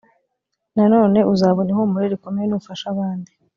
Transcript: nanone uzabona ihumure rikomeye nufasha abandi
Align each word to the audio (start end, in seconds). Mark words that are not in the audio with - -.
nanone 0.75 1.19
uzabona 1.33 1.69
ihumure 1.73 2.05
rikomeye 2.13 2.45
nufasha 2.47 2.85
abandi 2.93 3.31